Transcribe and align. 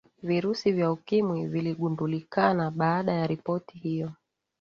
virusi 0.23 0.71
vya 0.71 0.91
ukimwi 0.91 1.45
viligundulikana 1.45 2.71
baada 2.71 3.11
ya 3.13 3.27
ripoti 3.27 3.77
hiyo 3.77 4.11